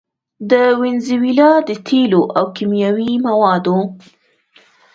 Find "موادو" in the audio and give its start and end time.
3.27-3.77